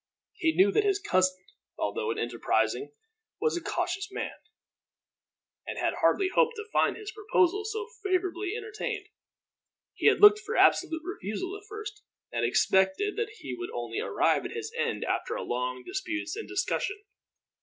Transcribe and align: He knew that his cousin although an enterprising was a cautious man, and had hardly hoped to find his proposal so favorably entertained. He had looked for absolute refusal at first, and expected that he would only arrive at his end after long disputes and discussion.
He 0.33 0.55
knew 0.55 0.71
that 0.71 0.83
his 0.83 0.97
cousin 0.97 1.43
although 1.77 2.09
an 2.09 2.17
enterprising 2.17 2.91
was 3.39 3.55
a 3.55 3.61
cautious 3.61 4.11
man, 4.11 4.33
and 5.67 5.77
had 5.77 5.93
hardly 6.01 6.29
hoped 6.29 6.55
to 6.55 6.65
find 6.73 6.97
his 6.97 7.11
proposal 7.11 7.63
so 7.65 7.87
favorably 8.03 8.55
entertained. 8.57 9.09
He 9.93 10.07
had 10.07 10.19
looked 10.19 10.39
for 10.39 10.57
absolute 10.57 11.03
refusal 11.05 11.55
at 11.55 11.67
first, 11.69 12.01
and 12.31 12.43
expected 12.43 13.15
that 13.17 13.29
he 13.37 13.53
would 13.55 13.69
only 13.69 13.99
arrive 13.99 14.43
at 14.43 14.53
his 14.55 14.73
end 14.75 15.05
after 15.05 15.39
long 15.39 15.83
disputes 15.85 16.35
and 16.35 16.47
discussion. 16.47 17.03